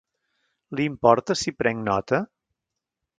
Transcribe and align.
Li 0.79 0.87
importa 0.91 1.37
si 1.41 1.53
prenc 1.59 1.85
nota? 1.91 2.21